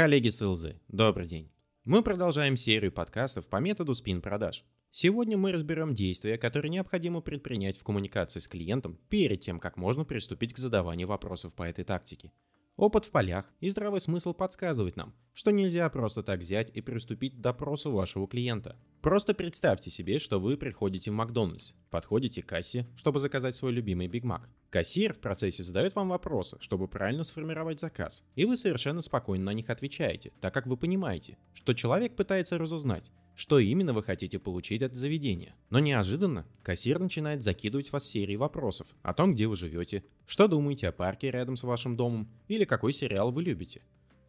[0.00, 1.50] Коллеги с ЛЗ, добрый день.
[1.84, 4.64] Мы продолжаем серию подкастов по методу спин-продаж.
[4.92, 10.04] Сегодня мы разберем действия, которые необходимо предпринять в коммуникации с клиентом перед тем, как можно
[10.04, 12.30] приступить к задаванию вопросов по этой тактике.
[12.78, 17.34] Опыт в полях и здравый смысл подсказывает нам, что нельзя просто так взять и приступить
[17.34, 18.76] к допросу вашего клиента.
[19.02, 24.06] Просто представьте себе, что вы приходите в Макдональдс, подходите к кассе, чтобы заказать свой любимый
[24.06, 24.48] Биг Мак.
[24.70, 29.54] Кассир в процессе задает вам вопросы, чтобы правильно сформировать заказ, и вы совершенно спокойно на
[29.54, 34.82] них отвечаете, так как вы понимаете, что человек пытается разузнать, что именно вы хотите получить
[34.82, 35.54] от заведения.
[35.70, 40.88] Но неожиданно кассир начинает закидывать вас серией вопросов о том, где вы живете, что думаете
[40.88, 43.82] о парке рядом с вашим домом или какой сериал вы любите.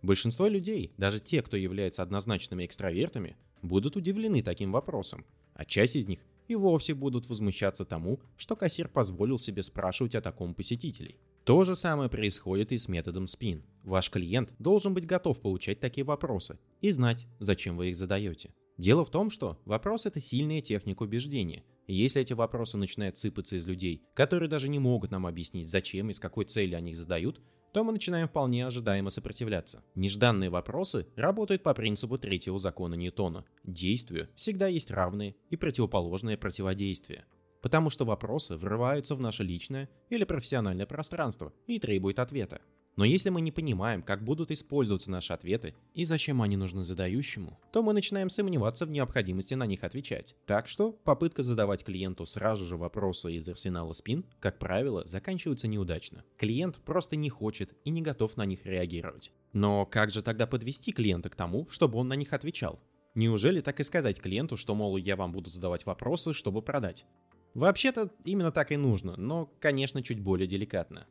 [0.03, 6.07] Большинство людей, даже те, кто является однозначными экстравертами, будут удивлены таким вопросом, а часть из
[6.07, 11.17] них и вовсе будут возмущаться тому, что кассир позволил себе спрашивать о таком посетителей.
[11.45, 13.63] То же самое происходит и с методом спин.
[13.83, 18.53] Ваш клиент должен быть готов получать такие вопросы и знать, зачем вы их задаете.
[18.79, 21.65] Дело в том, что вопрос– это сильная техника убеждения.
[21.87, 26.09] И если эти вопросы начинают сыпаться из людей, которые даже не могут нам объяснить, зачем
[26.09, 27.41] и с какой целью они их задают,
[27.73, 29.83] то мы начинаем вполне ожидаемо сопротивляться.
[29.95, 33.43] Нежданные вопросы работают по принципу третьего закона Ньютона.
[33.65, 37.25] Действию всегда есть равные и противоположные противодействия.
[37.61, 42.61] Потому что вопросы врываются в наше личное или профессиональное пространство и требуют ответа.
[42.95, 47.57] Но если мы не понимаем, как будут использоваться наши ответы и зачем они нужны задающему,
[47.71, 50.35] то мы начинаем сомневаться в необходимости на них отвечать.
[50.45, 56.25] Так что попытка задавать клиенту сразу же вопросы из арсенала спин, как правило, заканчивается неудачно.
[56.37, 59.31] Клиент просто не хочет и не готов на них реагировать.
[59.53, 62.79] Но как же тогда подвести клиента к тому, чтобы он на них отвечал?
[63.15, 67.05] Неужели так и сказать клиенту, что, мол, я вам буду задавать вопросы, чтобы продать?
[67.53, 71.07] Вообще-то именно так и нужно, но, конечно, чуть более деликатно.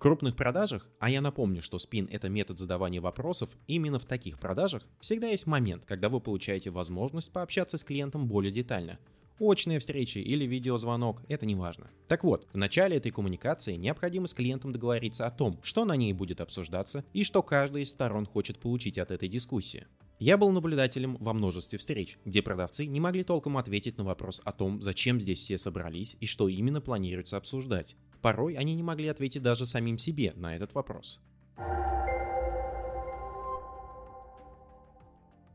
[0.00, 4.88] Крупных продажах, а я напомню, что спин– это метод задавания вопросов, именно в таких продажах
[4.98, 8.98] всегда есть момент, когда вы получаете возможность пообщаться с клиентом более детально.
[9.38, 11.90] Очная встреча или видеозвонок– это не важно.
[12.08, 16.14] Так вот, в начале этой коммуникации необходимо с клиентом договориться о том, что на ней
[16.14, 19.86] будет обсуждаться и что каждая из сторон хочет получить от этой дискуссии.
[20.18, 24.52] Я был наблюдателем во множестве встреч, где продавцы не могли толком ответить на вопрос о
[24.52, 27.96] том, зачем здесь все собрались и что именно планируется обсуждать.
[28.22, 31.20] Порой они не могли ответить даже самим себе на этот вопрос.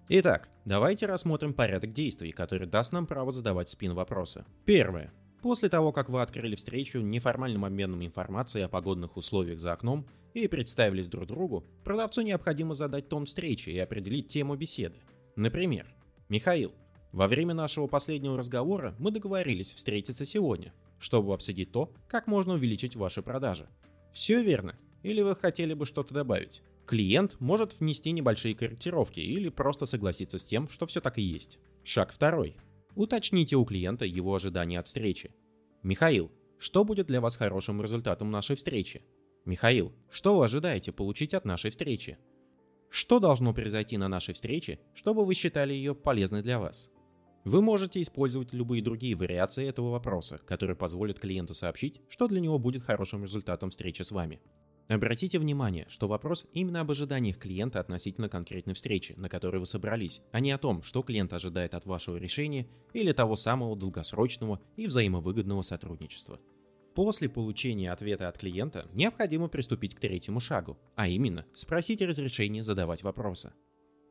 [0.08, 4.46] Итак, давайте рассмотрим порядок действий, который даст нам право задавать спин вопросы.
[4.64, 5.12] Первое.
[5.42, 10.48] После того, как вы открыли встречу неформальным обменом информацией о погодных условиях за окном и
[10.48, 14.98] представились друг другу, продавцу необходимо задать тон встречи и определить тему беседы.
[15.36, 15.88] Например,
[16.30, 16.72] Михаил,
[17.12, 20.74] во время нашего последнего разговора мы договорились встретиться сегодня,
[21.06, 23.70] чтобы обсудить то, как можно увеличить ваши продажи.
[24.12, 24.76] Все верно?
[25.04, 26.64] Или вы хотели бы что-то добавить?
[26.88, 31.60] Клиент может внести небольшие корректировки или просто согласиться с тем, что все так и есть.
[31.84, 32.58] Шаг второй.
[32.96, 35.30] Уточните у клиента его ожидания от встречи.
[35.84, 39.04] Михаил, что будет для вас хорошим результатом нашей встречи?
[39.46, 42.18] Михаил, что вы ожидаете получить от нашей встречи?
[42.90, 46.90] Что должно произойти на нашей встрече, чтобы вы считали ее полезной для вас?
[47.46, 52.58] Вы можете использовать любые другие вариации этого вопроса, которые позволят клиенту сообщить, что для него
[52.58, 54.42] будет хорошим результатом встречи с вами.
[54.88, 60.22] Обратите внимание, что вопрос именно об ожиданиях клиента относительно конкретной встречи, на которой вы собрались,
[60.32, 64.88] а не о том, что клиент ожидает от вашего решения или того самого долгосрочного и
[64.88, 66.40] взаимовыгодного сотрудничества.
[66.96, 73.04] После получения ответа от клиента необходимо приступить к третьему шагу, а именно спросить разрешение задавать
[73.04, 73.54] вопросы.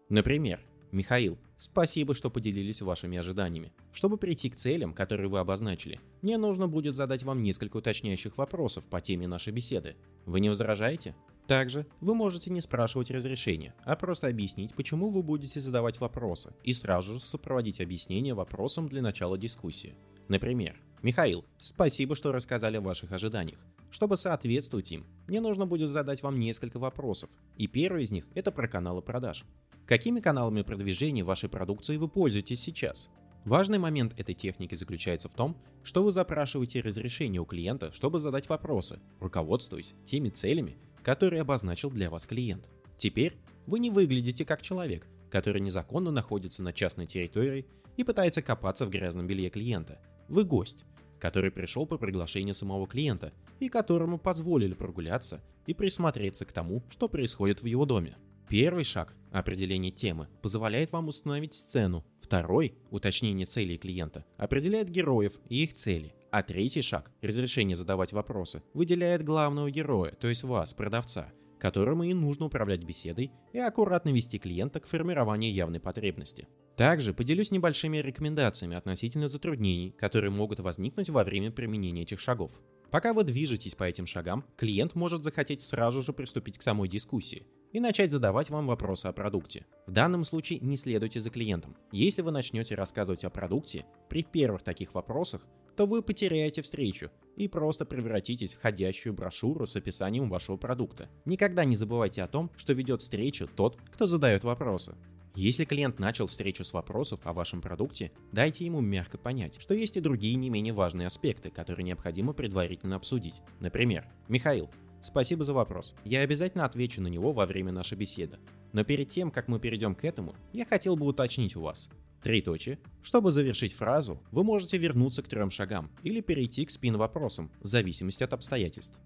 [0.09, 0.61] Например,
[0.95, 3.73] Михаил, спасибо, что поделились вашими ожиданиями.
[3.93, 8.87] Чтобы прийти к целям, которые вы обозначили, мне нужно будет задать вам несколько уточняющих вопросов
[8.87, 9.97] по теме нашей беседы.
[10.25, 11.17] Вы не возражаете?
[11.49, 16.73] Также вы можете не спрашивать разрешения, а просто объяснить, почему вы будете задавать вопросы, и
[16.73, 19.97] сразу же сопроводить объяснение вопросом для начала дискуссии.
[20.29, 23.59] Например, Михаил, спасибо, что рассказали о ваших ожиданиях.
[23.95, 27.31] Чтобы соответствовать им, мне нужно будет задать вам несколько вопросов.
[27.57, 29.45] И первый из них– это про каналы продаж.
[29.87, 33.09] Какими каналами продвижения вашей продукции вы пользуетесь сейчас?
[33.45, 38.49] Важный момент этой техники заключается в том, что вы запрашиваете разрешение у клиента, чтобы задать
[38.49, 42.69] вопросы, руководствуясь теми целями, которые обозначил для вас клиент.
[42.97, 43.37] Теперь
[43.69, 48.91] вы не выглядите как человек, который незаконно находится на частной территории и пытается копаться в
[48.91, 50.01] грязном белье клиента.
[50.29, 50.85] Вы гость,
[51.19, 57.09] который пришел по приглашению самого клиента и которому позволили прогуляться и присмотреться к тому, что
[57.09, 58.17] происходит в его доме.
[58.49, 62.05] Первый шаг– определение темы– позволяет вам установить сцену.
[62.21, 66.15] Второй– уточнение целей клиента– определяет героев и их цели.
[66.31, 71.33] А третий шаг– разрешение задавать вопросы– выделяет главного героя, то есть вас, продавца,
[71.65, 76.47] которому и нужно управлять беседой и аккуратно вести клиента к формированию явной потребности.
[76.77, 82.53] Также поделюсь небольшими рекомендациями относительно затруднений, которые могут возникнуть во время применения этих шагов.
[82.91, 87.47] Пока вы движетесь по этим шагам, клиент может захотеть сразу же приступить к самой дискуссии
[87.75, 89.67] и начать задавать вам вопросы о продукте.
[89.87, 91.77] В данном случае не следуйте за клиентом.
[91.91, 95.45] Если вы начнете рассказывать о продукте, при первых таких вопросах,
[95.77, 101.11] то вы потеряете встречу и просто превратитесь в ходящую брошюру с описанием вашего продукта.
[101.25, 104.95] Никогда не забывайте о том, что ведет встречу тот, кто задает вопросы.
[105.35, 109.97] Если клиент начал встречу с вопросов о вашем продукте, дайте ему мягко понять, что есть
[109.97, 113.43] и другие не менее важные аспекты, которые необходимо предварительно обсудить.
[113.59, 114.71] Например, Михаил,
[115.05, 115.95] спасибо за вопрос.
[116.05, 118.39] Я обязательно отвечу на него во время нашей беседы.
[118.73, 121.89] Но перед тем, как мы перейдем к этому, я хотел бы уточнить у вас.
[122.23, 122.79] Три точки.
[123.03, 128.25] Чтобы завершить фразу, вы можете вернуться к трем шагам или перейти к спин-вопросам, в зависимости
[128.25, 128.99] от обстоятельств.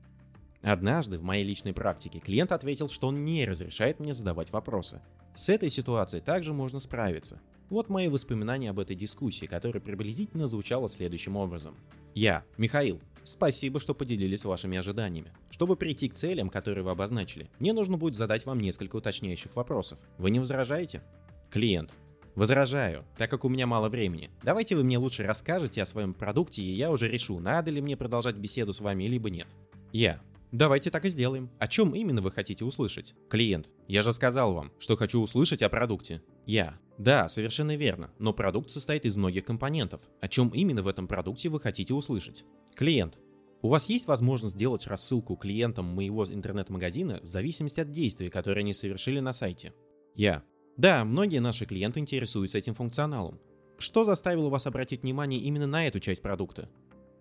[0.63, 5.01] Однажды в моей личной практике клиент ответил, что он не разрешает мне задавать вопросы,
[5.35, 7.41] с этой ситуацией также можно справиться.
[7.71, 11.77] Вот мои воспоминания об этой дискуссии, которая приблизительно звучала следующим образом.
[12.15, 15.33] Я, Михаил, спасибо, что поделились вашими ожиданиями.
[15.51, 19.99] Чтобы прийти к целям, которые вы обозначили, мне нужно будет задать вам несколько уточняющих вопросов.
[20.17, 21.03] Вы не возражаете?
[21.51, 21.95] Клиент.
[22.35, 24.31] Возражаю, так как у меня мало времени.
[24.43, 27.97] Давайте вы мне лучше расскажете о своем продукте, и я уже решу, надо ли мне
[27.97, 29.49] продолжать беседу с вами, либо нет.
[29.93, 30.21] Я.
[30.51, 31.51] Давайте так и сделаем.
[31.59, 33.15] О чем именно вы хотите услышать?
[33.29, 33.69] Клиент.
[33.87, 36.23] Я же сказал вам, что хочу услышать о продукте.
[36.47, 36.79] Я.
[36.97, 40.01] Да, совершенно верно, но продукт состоит из многих компонентов.
[40.21, 42.45] О чем именно в этом продукте вы хотите услышать?
[42.75, 43.19] Клиент.
[43.61, 48.73] У вас есть возможность сделать рассылку клиентам моего интернет-магазина в зависимости от действий, которые они
[48.73, 49.75] совершили на сайте?
[50.15, 50.45] Я.
[50.77, 53.39] Да, многие наши клиенты интересуются этим функционалом.
[53.79, 56.69] Что заставило вас обратить внимание именно на эту часть продукта?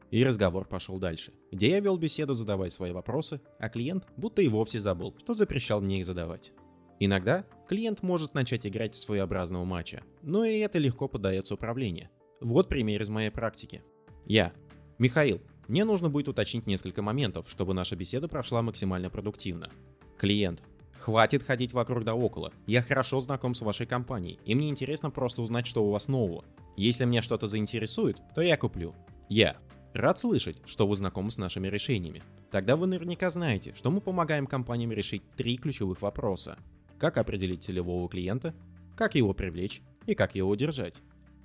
[0.09, 4.47] И разговор пошел дальше, где я вел беседу, задавая свои вопросы, а клиент будто и
[4.47, 6.53] вовсе забыл, что запрещал мне их задавать.
[6.99, 12.09] Иногда клиент может начать играть в своеобразного матча, но и это легко поддается управлению.
[12.39, 13.83] Вот пример из моей практики.
[14.25, 14.53] Я.
[14.97, 19.69] Михаил, мне нужно будет уточнить несколько моментов, чтобы наша беседа прошла максимально продуктивно.
[20.17, 20.63] Клиент.
[20.99, 22.51] Хватит ходить вокруг да около.
[22.65, 26.43] Я хорошо знаком с вашей компанией, и мне интересно просто узнать, что у вас нового.
[26.75, 28.95] Если меня что-то заинтересует, то я куплю.
[29.29, 29.57] Я.
[29.93, 32.21] Рад слышать, что вы знакомы с нашими решениями.
[32.51, 36.57] Тогда вы наверняка знаете, что мы помогаем компаниям решить три ключевых вопроса.
[36.99, 38.53] Как определить целевого клиента,
[38.95, 40.95] как его привлечь и как его удержать.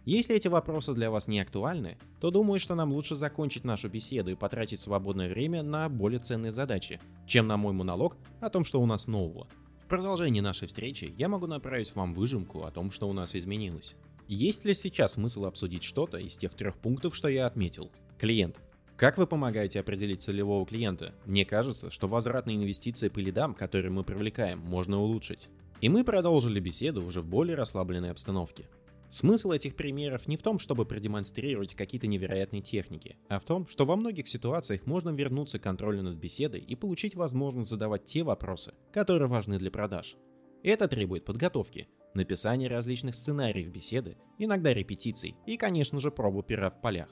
[0.05, 4.33] Если эти вопросы для вас не актуальны, то думаю, что нам лучше закончить нашу беседу
[4.33, 8.83] и потратить свободное время на более ценные задачи, чем на мой монолог о том, что
[8.83, 9.47] у нас нового.
[9.85, 13.95] В продолжении нашей встречи я могу направить вам выжимку о том, что у нас изменилось.
[14.27, 17.93] Есть ли сейчас смысл обсудить что-то из тех трех пунктов, что я отметил?
[18.23, 18.61] Клиент.
[18.97, 21.13] Как вы помогаете определить целевого клиента?
[21.27, 25.49] Мне кажется, что возвратные инвестиции по лидам, которые мы привлекаем, можно улучшить.
[25.81, 28.69] И мы продолжили беседу уже в более расслабленной обстановке.
[29.09, 33.87] Смысл этих примеров не в том, чтобы продемонстрировать какие-то невероятные техники, а в том, что
[33.87, 38.73] во многих ситуациях можно вернуться к контролю над беседой и получить возможность задавать те вопросы,
[38.93, 40.15] которые важны для продаж.
[40.63, 46.81] Это требует подготовки, написания различных сценариев беседы, иногда репетиций и, конечно же, пробу пера в
[46.81, 47.09] полях.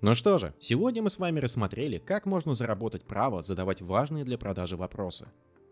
[0.00, 4.38] Ну что же, сегодня мы с вами рассмотрели, как можно заработать право задавать важные для
[4.38, 5.26] продажи вопросы.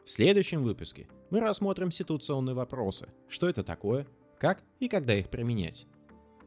[0.04, 4.04] В следующем выпуске мы рассмотрим ситуационные вопросы, что это такое,
[4.40, 5.86] как и когда их применять.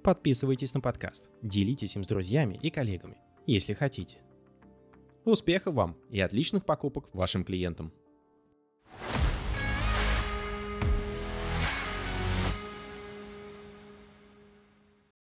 [0.03, 4.17] Подписывайтесь на подкаст, делитесь им с друзьями и коллегами, если хотите.
[5.23, 7.93] Успехов вам и отличных покупок вашим клиентам!